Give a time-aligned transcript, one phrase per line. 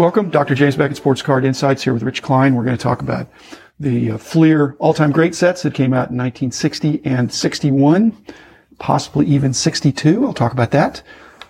[0.00, 0.54] Welcome, Dr.
[0.54, 2.54] James Beckett Sports Card Insights here with Rich Klein.
[2.54, 3.26] We're going to talk about
[3.78, 8.16] the uh, Fleer all-time great sets that came out in 1960 and 61,
[8.78, 10.24] possibly even 62.
[10.24, 11.02] I'll talk about that.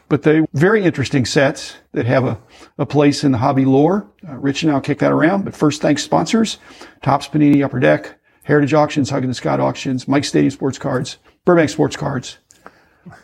[0.08, 2.40] But they very interesting sets that have a,
[2.76, 4.10] a place in the hobby lore.
[4.28, 5.44] Uh, Rich and I'll kick that around.
[5.44, 6.58] But first, thanks sponsors,
[7.02, 11.94] Topps Panini Upper Deck, Heritage Auctions, Huggins Scott Auctions, Mike Stadium Sports Cards, Burbank Sports
[11.94, 12.38] Cards,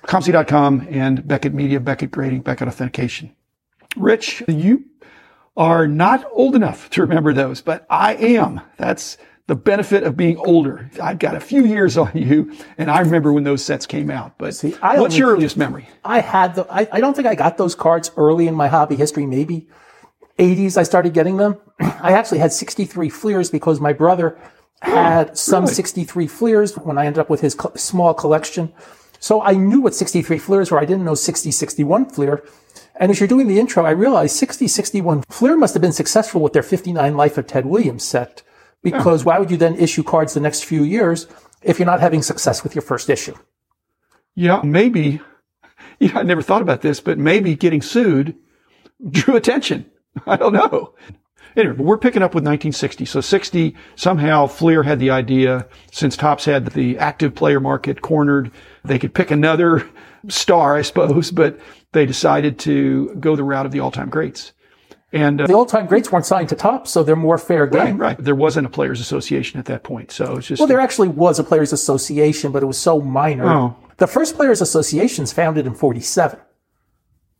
[0.04, 3.34] COMC.com, and Beckett Media, Beckett Grading, Beckett Authentication.
[3.96, 4.84] Rich, you
[5.56, 8.60] are not old enough to remember those, but I am.
[8.76, 9.16] That's
[9.46, 10.90] the benefit of being older.
[11.00, 14.38] I've got a few years on you, and I remember when those sets came out.
[14.38, 15.88] But See, I what's your earliest memory?
[16.04, 16.66] I had the.
[16.70, 19.26] I, I, don't think I got those cards early in my hobby history.
[19.26, 19.68] Maybe
[20.38, 20.76] 80s.
[20.76, 21.56] I started getting them.
[21.80, 24.38] I actually had 63 Fleers because my brother
[24.82, 25.74] had oh, some really?
[25.74, 28.72] 63 Fleers when I ended up with his small collection.
[29.18, 30.78] So I knew what 63 Fleers were.
[30.78, 32.44] I didn't know 60, 61 Fleer.
[32.98, 36.40] And as you're doing the intro, I realized 60, 61 Fleer must have been successful
[36.40, 38.42] with their 59 Life of Ted Williams set
[38.82, 41.26] because why would you then issue cards the next few years
[41.62, 43.34] if you're not having success with your first issue?
[44.34, 45.20] Yeah, maybe.
[45.98, 48.36] You know, I never thought about this, but maybe getting sued
[49.08, 49.90] drew attention.
[50.26, 50.94] I don't know.
[51.56, 53.06] Anyway, but we're picking up with 1960.
[53.06, 58.50] So 60, somehow Fleer had the idea, since Topps had the active player market cornered,
[58.84, 59.88] they could pick another
[60.28, 61.58] star, I suppose, but
[61.92, 64.52] they decided to go the route of the all-time greats.
[65.12, 67.96] And uh, the all-time greats weren't signed to Topps, so they're more fair game.
[67.96, 68.16] Right, right.
[68.18, 70.60] There wasn't a players' association at that point, so it's just.
[70.60, 73.48] Well, there actually was a players' association, but it was so minor.
[73.48, 73.76] Oh.
[73.98, 76.40] The first players' associations founded in '47.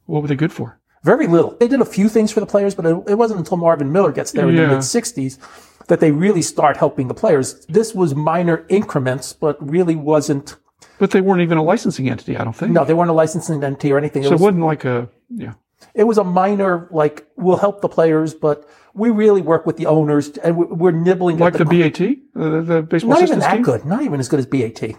[0.07, 0.79] What were they good for?
[1.07, 1.57] Very little.
[1.59, 4.13] They did a few things for the players, but it, it wasn't until Marvin Miller
[4.13, 4.65] gets there yeah.
[4.65, 5.39] in the mid '60s
[5.87, 7.65] that they really start helping the players.
[7.67, 10.57] This was minor increments, but really wasn't.
[10.99, 12.73] But they weren't even a licensing entity, I don't think.
[12.73, 14.25] No, they weren't a licensing entity or anything.
[14.25, 15.55] So it, was, it wasn't like a yeah
[15.95, 19.87] it was a minor, like, we'll help the players, but we really work with the
[19.87, 21.39] owners and we're nibbling.
[21.39, 21.99] Like the, the, BAT,
[22.35, 23.63] the, the baseball Not even that team?
[23.63, 23.85] good.
[23.85, 24.97] Not even as good as BAT.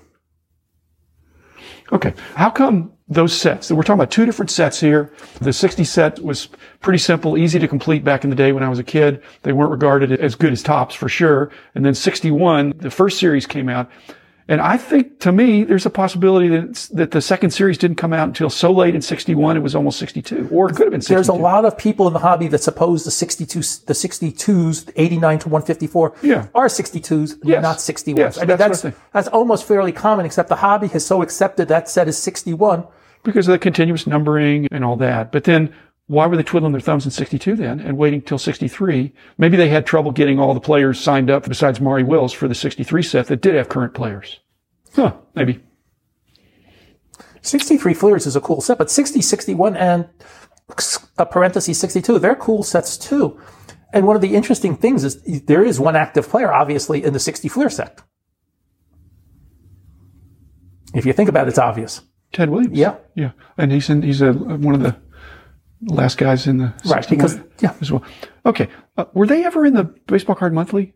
[1.91, 2.13] Okay.
[2.35, 3.71] How come those sets?
[3.71, 5.13] We're talking about two different sets here.
[5.39, 6.49] The 60 set was
[6.81, 9.21] pretty simple, easy to complete back in the day when I was a kid.
[9.43, 11.51] They weren't regarded as good as Topps for sure.
[11.75, 13.89] And then 61, the first series came out.
[14.49, 18.13] And I think to me, there's a possibility that, that the second series didn't come
[18.13, 21.01] out until so late in 61, it was almost 62, or it could have been
[21.01, 21.15] 62.
[21.15, 25.39] There's a lot of people in the hobby that suppose the 62, the 62s, 89
[25.39, 26.47] to 154 yeah.
[26.55, 27.61] are 62s, yes.
[27.61, 28.17] not 61s.
[28.17, 31.67] Yes, I mean, that's, that's, that's almost fairly common, except the hobby has so accepted
[31.67, 32.87] that set as 61.
[33.23, 35.33] Because of the continuous numbering and all that.
[35.33, 35.73] But then
[36.07, 39.13] why were they twiddling their thumbs in 62 then and waiting till 63?
[39.37, 42.55] Maybe they had trouble getting all the players signed up besides Maury Wills for the
[42.55, 44.39] 63 set that did have current players.
[44.95, 45.59] Huh, maybe.
[47.41, 50.07] 63 Fleers is a cool set, but 60, 61 and
[51.17, 53.39] a parenthesis 62, they're cool sets too.
[53.93, 57.19] And one of the interesting things is there is one active player, obviously, in the
[57.19, 58.01] 60 Fleer set.
[60.93, 62.01] If you think about it, it's obvious.
[62.33, 62.77] Ted Williams.
[62.77, 62.95] Yeah.
[63.15, 63.31] Yeah.
[63.57, 64.97] And he's in, he's a, one of the
[65.81, 68.03] last guys in the right because yeah as well.
[68.45, 70.93] Okay, uh, were they ever in the Baseball Card Monthly?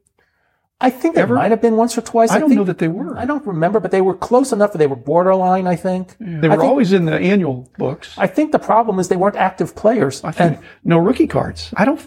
[0.81, 2.31] I think they might have been once or twice.
[2.31, 3.15] I, I don't think, know that they were.
[3.15, 4.71] I don't remember, but they were close enough.
[4.71, 5.67] That they were borderline.
[5.67, 8.17] I think yeah, they were think, always in the annual books.
[8.17, 10.23] I think the problem is they weren't active players.
[10.23, 11.71] I think and, no rookie cards.
[11.77, 12.01] I don't.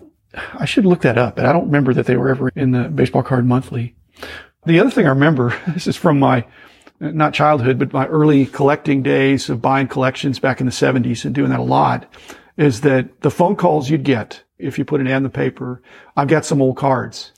[0.55, 2.89] I should look that up, but I don't remember that they were ever in the
[2.89, 3.95] Baseball Card Monthly.
[4.67, 6.45] The other thing I remember, this is from my
[6.99, 11.35] not childhood, but my early collecting days of buying collections back in the 70s and
[11.35, 12.07] doing that a lot
[12.57, 15.83] is that the phone calls you'd get if you put an ad in the paper,
[16.17, 17.33] I've got some old cards.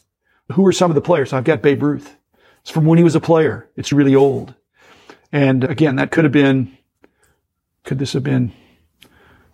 [0.52, 1.32] Who are some of the players?
[1.32, 2.16] I've got Babe Ruth.
[2.60, 3.68] It's from when he was a player.
[3.76, 4.54] It's really old.
[5.32, 6.76] And again, that could have been,
[7.84, 8.52] could this have been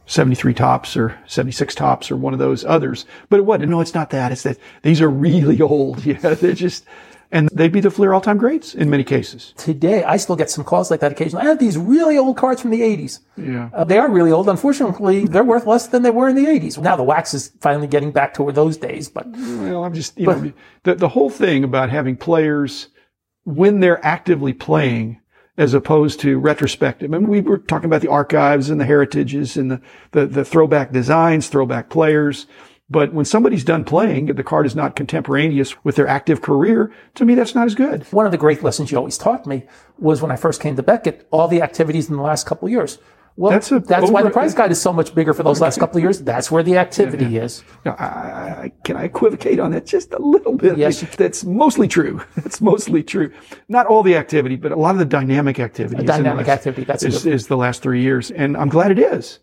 [0.06, 3.06] 73 Topps or 76 Topps or one of those others?
[3.28, 3.70] But it wasn't.
[3.70, 4.32] No, it's not that.
[4.32, 6.04] It's that these are really old.
[6.04, 6.34] Yeah.
[6.34, 6.84] They're just,
[7.32, 9.54] and they'd be the Fleer all-time greats in many cases.
[9.56, 11.44] Today, I still get some calls like that occasionally.
[11.44, 13.20] I have these really old cards from the 80s.
[13.38, 13.70] Yeah.
[13.72, 14.50] Uh, they are really old.
[14.50, 16.80] Unfortunately, they're worth less than they were in the 80s.
[16.80, 19.26] Now the wax is finally getting back to those days, but.
[19.32, 20.52] Well, I'm just, you but, know,
[20.82, 22.88] the, the whole thing about having players
[23.44, 25.18] when they're actively playing
[25.56, 27.12] as opposed to retrospective.
[27.12, 29.80] I mean, we were talking about the archives and the heritages and the,
[30.12, 32.46] the, the throwback designs, throwback players.
[32.92, 37.24] But when somebody's done playing, the card is not contemporaneous with their active career, to
[37.24, 38.02] me, that's not as good.
[38.12, 39.64] One of the great lessons you always taught me
[39.98, 42.72] was when I first came to Beckett, all the activities in the last couple of
[42.72, 42.98] years.
[43.34, 45.58] Well, that's, a, that's over, why the price guide is so much bigger for those
[45.58, 46.20] last couple of years.
[46.20, 47.44] That's where the activity yeah, yeah.
[47.44, 47.64] is.
[47.86, 50.76] Now, I, can I equivocate on that just a little bit?
[50.76, 51.00] Yes.
[51.16, 52.20] That's mostly true.
[52.36, 53.32] That's mostly true.
[53.68, 56.04] Not all the activity, but a lot of the dynamic activity.
[56.04, 56.84] Dynamic last, activity.
[56.84, 58.30] That's is, is the last three years.
[58.30, 59.38] And I'm glad it is.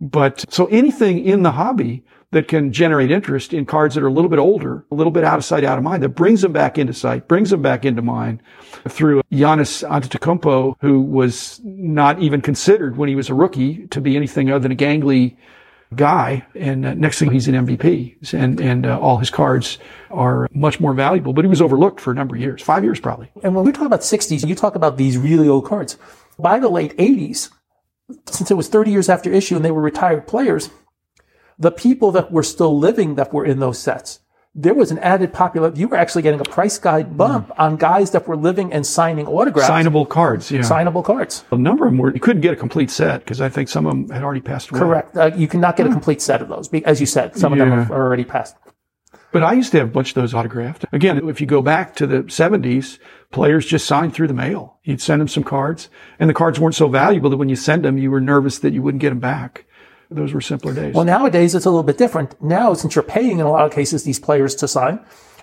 [0.00, 4.12] But so anything in the hobby that can generate interest in cards that are a
[4.12, 6.52] little bit older, a little bit out of sight, out of mind, that brings them
[6.52, 8.40] back into sight, brings them back into mind
[8.88, 14.16] through Giannis Antetokounmpo, who was not even considered when he was a rookie to be
[14.16, 15.36] anything other than a gangly
[15.96, 16.46] guy.
[16.54, 19.78] And uh, next thing he's an MVP and, and uh, all his cards
[20.10, 23.00] are much more valuable, but he was overlooked for a number of years, five years
[23.00, 23.30] probably.
[23.42, 25.98] And when we talk about 60s, you talk about these really old cards.
[26.38, 27.50] By the late 80s,
[28.26, 30.70] since it was 30 years after issue and they were retired players,
[31.60, 34.20] the people that were still living that were in those sets,
[34.54, 37.54] there was an added popular, you were actually getting a price guide bump mm.
[37.58, 39.70] on guys that were living and signing autographs.
[39.70, 40.60] Signable cards, yeah.
[40.60, 41.44] Signable cards.
[41.52, 43.86] A number of them were, you couldn't get a complete set because I think some
[43.86, 44.80] of them had already passed away.
[44.80, 45.16] Correct.
[45.16, 45.94] Uh, you cannot get a hmm.
[45.94, 46.68] complete set of those.
[46.84, 47.62] As you said, some yeah.
[47.62, 48.56] of them are already passed.
[49.32, 50.84] But I used to have a bunch of those autographed.
[50.90, 52.98] Again, if you go back to the 70s,
[53.30, 54.80] players just signed through the mail.
[54.82, 57.84] You'd send them some cards and the cards weren't so valuable that when you send
[57.84, 59.66] them, you were nervous that you wouldn't get them back
[60.10, 60.94] those were simpler days.
[60.94, 62.40] Well, nowadays it's a little bit different.
[62.42, 65.00] Now, since you're paying in a lot of cases these players to sign,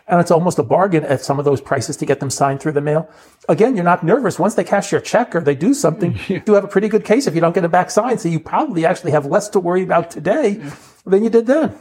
[0.08, 2.72] and it's almost a bargain at some of those prices to get them signed through
[2.74, 3.10] the mail.
[3.50, 4.40] Again, you're not nervous.
[4.40, 6.42] Once they cash your check or they do something, yeah.
[6.46, 8.22] you have a pretty good case if you don't get it back signed.
[8.22, 10.76] So you probably actually have less to worry about today yeah.
[11.06, 11.78] than you did then.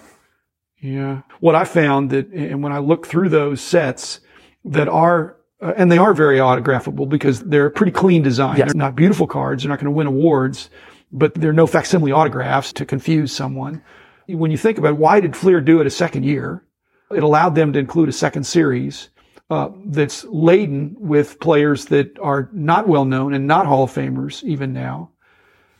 [0.80, 1.22] Yeah.
[1.40, 4.20] What I found that, and when I look through those sets
[4.64, 8.58] that are, uh, and they are very autographable because they're a pretty clean design.
[8.58, 8.72] Yes.
[8.72, 9.62] They're not beautiful cards.
[9.62, 10.68] They're not going to win awards
[11.12, 13.82] but there are no facsimile autographs to confuse someone.
[14.28, 16.64] When you think about it, why did Fleer do it a second year?
[17.10, 19.10] It allowed them to include a second series
[19.48, 24.42] uh, that's laden with players that are not well known and not Hall of Famers
[24.42, 25.10] even now.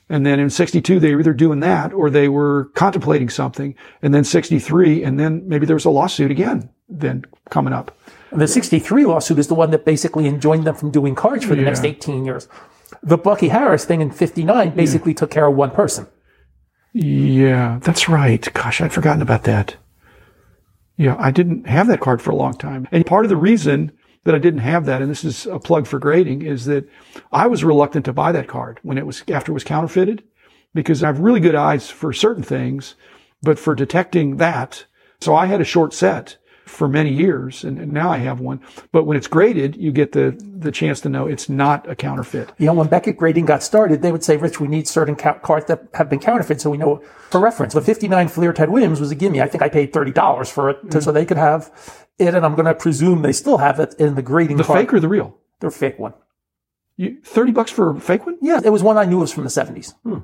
[0.08, 3.74] And then in 62, they were either doing that or they were contemplating something.
[4.02, 7.96] And then 63, and then maybe there was a lawsuit again then coming up.
[8.30, 11.62] The 63 lawsuit is the one that basically enjoined them from doing cards for the
[11.62, 11.68] yeah.
[11.68, 12.48] next 18 years
[13.02, 15.16] the Bucky Harris thing in 59 basically yeah.
[15.16, 16.06] took care of one person.
[16.92, 18.46] Yeah, that's right.
[18.54, 19.76] Gosh, I'd forgotten about that.
[20.96, 22.88] Yeah, I didn't have that card for a long time.
[22.90, 23.92] And part of the reason
[24.24, 26.88] that I didn't have that, and this is a plug for grading, is that
[27.32, 30.24] I was reluctant to buy that card when it was, after it was counterfeited,
[30.74, 32.94] because I have really good eyes for certain things,
[33.42, 34.86] but for detecting that,
[35.20, 38.60] so I had a short set for many years, and, and, now I have one.
[38.90, 42.52] But when it's graded, you get the the chance to know it's not a counterfeit.
[42.58, 45.38] You know, when Beckett grading got started, they would say, "Rich, we need certain ca-
[45.38, 49.00] cards that have been counterfeit, so we know for reference." The '59 Fleer Ted Williams
[49.00, 49.40] was a gimme.
[49.40, 50.98] I think I paid thirty dollars for it, mm-hmm.
[50.98, 51.70] so they could have
[52.18, 54.56] it, and I'm going to presume they still have it in the grading.
[54.56, 54.80] The card.
[54.80, 55.36] fake or the real?
[55.60, 56.14] The fake one.
[56.96, 58.38] You, Thirty bucks for a fake one?
[58.40, 59.94] Yeah, it was one I knew was from the '70s.
[60.02, 60.18] Hmm.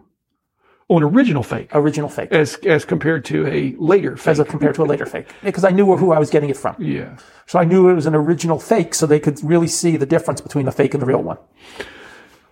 [0.90, 1.70] An original fake.
[1.73, 2.31] Original fake.
[2.32, 4.29] As as compared to a later fake.
[4.29, 5.26] As a, compared to a later fake.
[5.43, 6.76] Because I knew who I was getting it from.
[6.79, 7.17] Yeah.
[7.46, 10.40] So I knew it was an original fake so they could really see the difference
[10.40, 11.38] between the fake and the real one.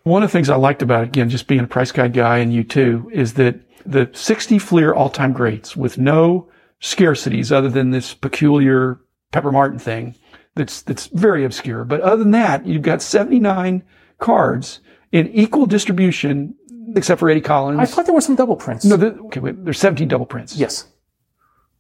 [0.04, 2.38] One of the things I liked about it, again, just being a price guide guy
[2.38, 6.48] and you too, is that the 60 Fleer all-time greats with no
[6.80, 9.00] scarcities other than this peculiar
[9.32, 10.14] Pepper Martin thing
[10.54, 11.84] that's, that's very obscure.
[11.84, 13.82] But other than that, you've got 79
[14.18, 14.80] cards
[15.12, 16.54] in equal distribution
[16.96, 17.78] except for Eddie Collins.
[17.78, 18.84] I thought there were some double prints.
[18.84, 20.56] No, there, okay, wait, there's 17 double prints.
[20.56, 20.88] Yes.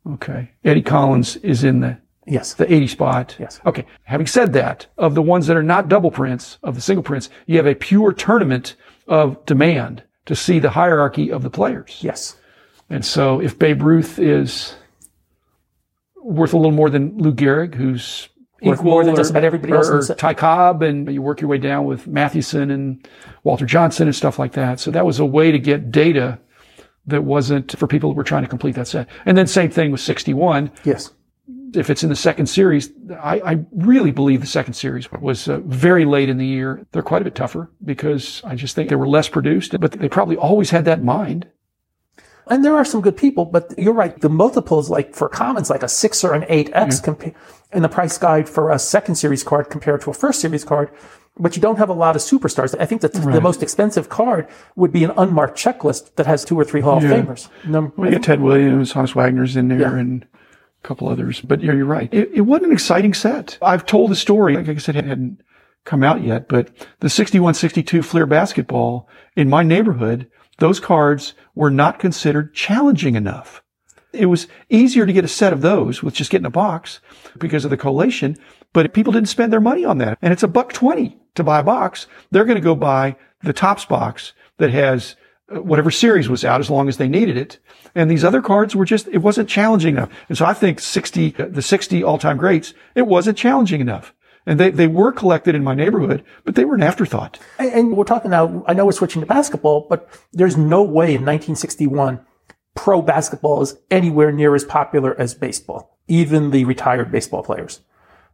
[0.06, 0.50] Okay.
[0.64, 3.36] Eddie Collins is in the yes the 80 spot.
[3.38, 3.60] Yes.
[3.66, 3.84] Okay.
[4.04, 7.28] Having said that, of the ones that are not double prints, of the single prints,
[7.46, 8.76] you have a pure tournament
[9.06, 11.98] of demand to see the hierarchy of the players.
[12.00, 12.36] Yes.
[12.88, 14.74] And so if Babe Ruth is
[16.16, 18.28] worth a little more than Lou Gehrig, who's
[18.62, 19.88] equal more than or, just about everybody else.
[19.88, 23.06] Or, or Ty Cobb, and you work your way down with Mathewson and
[23.42, 24.80] Walter Johnson and stuff like that.
[24.80, 26.38] So that was a way to get data
[27.06, 29.08] that wasn't for people who were trying to complete that set.
[29.24, 30.70] And then same thing with 61.
[30.84, 31.12] Yes.
[31.72, 32.90] If it's in the second series,
[33.22, 36.84] I, I really believe the second series was uh, very late in the year.
[36.92, 40.08] They're quite a bit tougher because I just think they were less produced, but they
[40.08, 41.48] probably always had that in mind.
[42.50, 44.20] And there are some good people, but you're right.
[44.20, 47.12] The multiples, like for commons, like a six or an eight X yeah.
[47.12, 47.34] compa-
[47.72, 50.90] in the price guide for a second series card compared to a first series card.
[51.38, 52.74] But you don't have a lot of superstars.
[52.78, 53.32] I think that right.
[53.32, 57.00] the most expensive card would be an unmarked checklist that has two or three Hall
[57.00, 57.12] yeah.
[57.12, 57.48] of Famers.
[57.64, 59.96] Number, well, you get Ted Williams, Honus Wagner's in there, yeah.
[59.96, 61.40] and a couple others.
[61.40, 62.12] But yeah, you're right.
[62.12, 63.58] It, it was an exciting set.
[63.62, 64.56] I've told the story.
[64.56, 65.40] Like I said, it hadn't
[65.84, 70.28] come out yet, but the 61-62 Fleer basketball in my neighborhood
[70.60, 73.62] those cards were not considered challenging enough.
[74.12, 77.00] It was easier to get a set of those with just getting a box
[77.38, 78.36] because of the collation,
[78.72, 80.18] but people didn't spend their money on that.
[80.20, 82.06] And it's a buck 20 to buy a box.
[82.30, 85.16] They're going to go buy the Topps box that has
[85.54, 87.58] uh, whatever series was out as long as they needed it.
[87.94, 90.10] And these other cards were just, it wasn't challenging enough.
[90.28, 94.12] And so I think 60, the 60 all-time greats, it wasn't challenging enough.
[94.50, 97.38] And they, they were collected in my neighborhood, but they were an afterthought.
[97.60, 101.14] And, and we're talking now, I know we're switching to basketball, but there's no way
[101.14, 102.18] in 1961
[102.74, 107.80] pro basketball is anywhere near as popular as baseball, even the retired baseball players.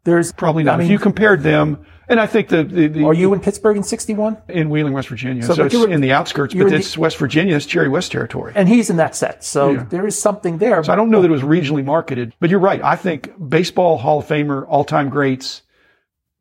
[0.04, 0.76] There's Probably not.
[0.76, 3.40] I mean, if you compared them, and I think the, the, the are you in
[3.40, 4.38] Pittsburgh in 61?
[4.49, 5.42] in Wheeling, West Virginia.
[5.42, 7.56] So, but it's were- in the outskirts, but it's West Virginia.
[7.56, 8.54] It's Jerry West territory.
[8.56, 9.44] And he's in that set.
[9.44, 10.82] So there is something there.
[10.82, 12.82] So I don't know that it was regionally marketed, but you're right.
[12.82, 15.61] I think baseball Hall of Famer, all time greats,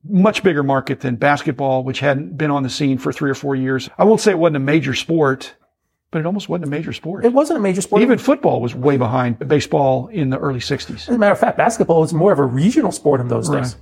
[0.08, 3.56] much bigger market than basketball, which hadn't been on the scene for three or four
[3.56, 3.90] years.
[3.98, 5.56] I won't say it wasn't a major sport,
[6.12, 7.26] but it almost wasn't a major sport.
[7.26, 8.02] it wasn't a major sport.
[8.02, 10.92] Even football was way behind baseball in the early 60s.
[10.92, 13.76] As a matter of fact, basketball was more of a regional sport in those days.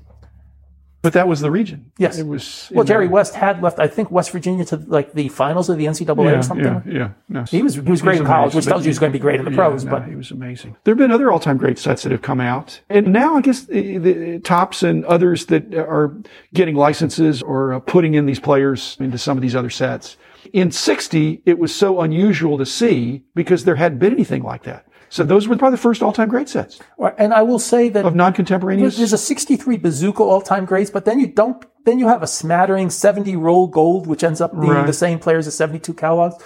[1.03, 1.91] But that was the region.
[1.97, 2.17] Yes.
[2.17, 2.71] It was.
[2.73, 5.85] Well, Jerry West had left, I think, West Virginia to like the finals of the
[5.85, 6.65] NCAA Yeah, or something.
[6.65, 7.09] yeah, yeah.
[7.27, 7.43] No.
[7.43, 9.21] He was he was great in college, amazing, which tells you he's going to be
[9.21, 9.83] great in the Yeah, pros.
[9.83, 10.77] no, but he was amazing.
[10.85, 13.63] There have been other all-time great sets that have come out, and now I guess
[13.65, 16.15] the, the Topps and others that are
[16.53, 20.15] getting licenses or uh, putting in these players into some of these other sets.
[20.53, 24.87] In '60, it was so unusual to see because there hadn't been anything like that.
[25.13, 26.79] So those were probably the first all-time great sets
[27.19, 28.97] and I will say that of non-contemporaneous.
[28.97, 31.63] there's a 63 Bazooka all-time greats, but then you don't.
[31.85, 34.87] Then you have a smattering 70 Rold Gold, which ends up being Right.
[34.87, 36.43] the same players as 72 Kellogg's.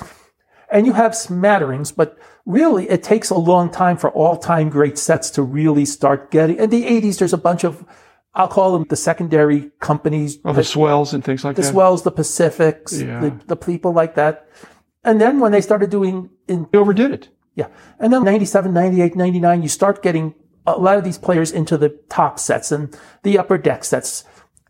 [0.70, 5.30] And you have smatterings, but really it takes a long time for all-time great sets
[5.32, 6.58] to really start getting.
[6.58, 7.86] In the 80s, there's a bunch of,
[8.34, 11.68] I'll call them the secondary companies, of the swells and things like the that.
[11.68, 13.22] The swells, the Pacifics, Yeah.
[13.22, 14.46] the, the people like that.
[15.06, 17.30] And then when they started doing in They overdid it.
[17.58, 17.68] Yeah.
[18.00, 20.34] And then 97, 98, 99, you start getting
[20.66, 24.24] a lot of these players into the top sets and the upper deck sets.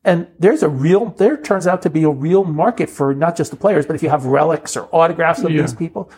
[0.06, 3.52] And there's a real, there turns out to be a real market for not just
[3.52, 5.62] the players, but if you have relics or autographs of Yeah.
[5.62, 6.10] these people.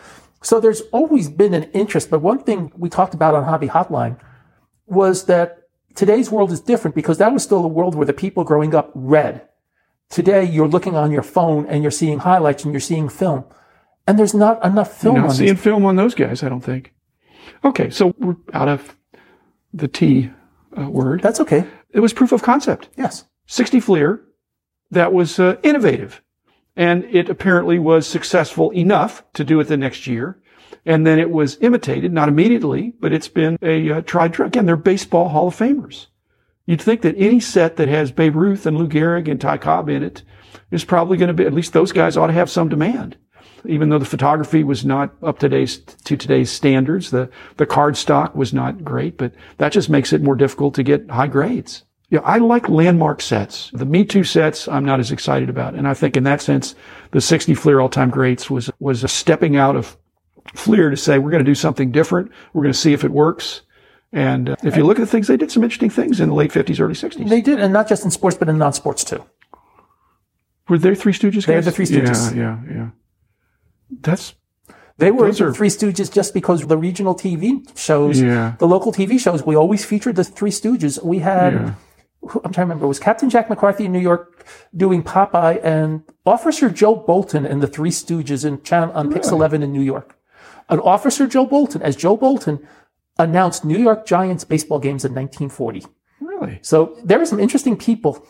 [0.42, 2.08] So there's always been an interest.
[2.08, 4.16] But one thing we talked about on Hobby Hotline
[4.86, 5.58] was that
[5.96, 8.92] today's world is different because that was still a world where the people growing up
[8.94, 9.42] read.
[10.08, 13.44] Today, you're looking on your phone and you're seeing highlights and you're seeing film.
[14.10, 15.62] And there's not enough film Not on seeing these.
[15.62, 16.92] film on those guys, I don't think.
[17.64, 18.96] Okay, so we're out of
[19.72, 20.32] the T
[20.76, 21.22] uh, word.
[21.22, 21.64] That's okay.
[21.90, 22.88] It was proof of concept.
[22.96, 23.26] Yes.
[23.46, 24.20] 60 Fleer
[24.90, 26.22] that was uh, innovative.
[26.74, 30.42] And it apparently was successful enough to do it the next year.
[30.84, 34.34] And then it was imitated, not immediately, but it's been a uh, tried.
[34.34, 36.06] Tr- Again, they're baseball Hall of Famers.
[36.66, 39.88] You'd think that any set that has Babe Ruth and Lou Gehrig and Ty Cobb
[39.88, 40.24] in it
[40.72, 43.16] is probably going to be, at least those guys ought to have some demand.
[43.64, 47.96] Even though the photography was not up to today's, to today's standards, the, the card
[47.96, 51.84] stock was not great, but that just makes it more difficult to get high grades.
[52.10, 53.70] Yeah, I like landmark sets.
[53.72, 55.74] The Me Too sets, I'm not as excited about.
[55.74, 56.74] And I think in that sense,
[57.12, 59.96] the 60 Fleer all-time greats was, was a stepping out of
[60.54, 62.32] Fleer to say, we're going to do something different.
[62.52, 63.60] We're going to see if it works.
[64.12, 66.34] And uh, if you look at the things, they did some interesting things in the
[66.34, 67.28] late 50s, early 60s.
[67.28, 69.24] They did, and not just in sports, but in non-sports too.
[70.68, 71.46] Were there Three Stooges?
[71.46, 72.34] They're the Three Stooges.
[72.34, 72.90] Yeah, yeah, yeah.
[73.90, 74.34] That's
[74.98, 78.54] They were Those the are- Three Stooges just because the regional TV shows, Yeah.
[78.58, 81.02] the local TV shows, we always featured the Three Stooges.
[81.02, 81.74] We had, yeah.
[82.44, 84.44] I'm trying to remember, was Captain Jack McCarthy in New York
[84.76, 89.62] doing Popeye and Officer Joe Bolton and the Three Stooges in channel, on Pix 11
[89.62, 90.16] in New York.
[90.68, 92.60] An Officer Joe Bolton, as Joe Bolton
[93.18, 95.86] announced New York Giants baseball games in 1940.
[96.20, 96.58] really.
[96.62, 98.24] So there were some interesting people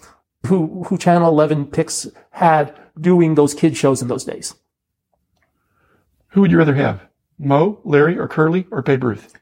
[0.46, 4.54] who, who Channel 11 Pix had doing those kid shows in those days.
[6.30, 7.06] Who would you rather have?
[7.38, 9.34] Moe, Larry, or Curly, or Babe Ruth?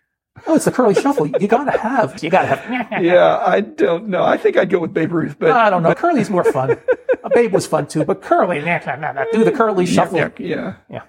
[0.46, 1.26] Oh, it's the curly shuffle.
[1.26, 3.02] You gotta have, you gotta have.
[3.02, 4.22] Yeah, I don't know.
[4.24, 5.94] I think I'd go with Babe Ruth, but I don't know.
[5.94, 6.78] Curly's more fun.
[7.24, 9.24] A babe was fun too, but curly, nah, nah, nah, nah.
[9.32, 10.16] do the curly shuffle.
[10.18, 11.02] yeah, yeah, Yeah.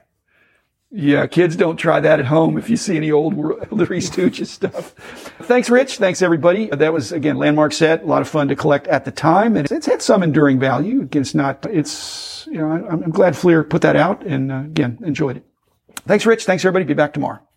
[0.90, 1.28] yeah.
[1.28, 2.58] Kids don't try that at home.
[2.58, 3.36] If you see any old
[3.72, 4.94] Larry Stooges stuff.
[5.44, 5.98] Thanks, Rich.
[5.98, 6.68] Thanks, everybody.
[6.72, 8.02] That was again landmark set.
[8.02, 11.02] A lot of fun to collect at the time, and it's had some enduring value.
[11.04, 11.64] Again, it's not.
[11.70, 15.46] It's you know, I'm, I'm glad Fleer put that out, and uh, again, enjoyed it.
[16.10, 16.46] Thanks, Rich.
[16.46, 16.86] Thanks, everybody.
[16.86, 17.49] Be back tomorrow.